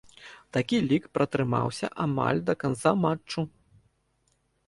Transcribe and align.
Такі 0.55 0.77
лік 0.91 1.03
пратрымаўся 1.17 1.87
амаль 2.05 2.41
да 2.49 2.53
канца 2.63 2.93
матчу. 3.05 3.47